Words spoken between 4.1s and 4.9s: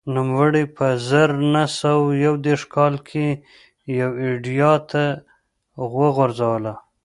ایډیا شا